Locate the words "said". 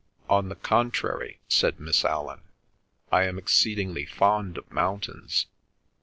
1.47-1.79